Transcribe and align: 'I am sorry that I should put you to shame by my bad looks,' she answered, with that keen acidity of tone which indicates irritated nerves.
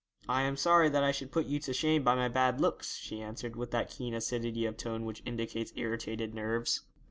'I 0.27 0.41
am 0.41 0.57
sorry 0.57 0.89
that 0.89 1.03
I 1.03 1.11
should 1.11 1.31
put 1.31 1.45
you 1.45 1.59
to 1.59 1.73
shame 1.73 2.01
by 2.01 2.15
my 2.15 2.27
bad 2.27 2.59
looks,' 2.59 2.95
she 2.97 3.21
answered, 3.21 3.55
with 3.55 3.69
that 3.69 3.91
keen 3.91 4.15
acidity 4.15 4.65
of 4.65 4.75
tone 4.75 5.05
which 5.05 5.21
indicates 5.27 5.73
irritated 5.75 6.33
nerves. 6.33 6.81